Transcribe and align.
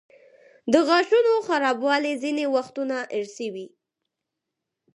د 0.73 0.73
غاښونو 0.87 1.33
خرابوالی 1.47 2.13
ځینې 2.23 2.45
وختونه 2.55 2.95
ارثي 3.17 3.47
وي. 3.53 3.67